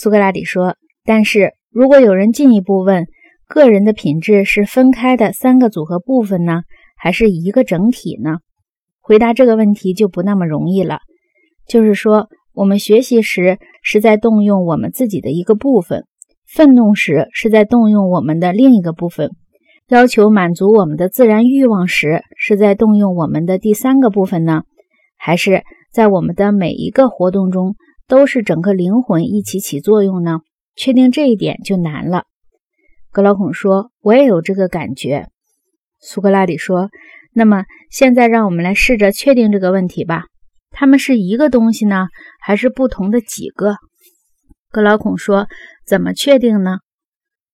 [0.00, 3.08] 苏格拉底说：“但是如果有人进一步问，
[3.48, 6.62] 个人的品质是分开的三个组合部分呢，
[6.96, 8.36] 还是一个整体呢？
[9.00, 11.00] 回答这个问题就不那么容易了。
[11.66, 16.04] 就是说，我们学习时是在动用我们自己的一个部分，
[16.46, 19.32] 愤怒时是在动用我们的另一个部分，
[19.88, 24.62] 要求满足我们的自然欲望时是在动用我们的第三个部分呢，
[25.16, 27.74] 还是在我们的每一个活动中
[28.08, 30.40] 都是整个灵魂一起起作用呢？
[30.74, 32.24] 确定这一点就难了。”
[33.12, 35.28] 格老孔说：“我也有这个感觉。”
[36.00, 36.90] 苏格拉底说
[37.32, 40.24] ：“那么现在让我们来试着确定这个问题吧。
[40.70, 42.08] 它们是一个东西呢，
[42.40, 43.76] 还是不同的几个？”
[44.70, 45.46] 格老孔说
[45.86, 46.78] ：“怎么确定呢？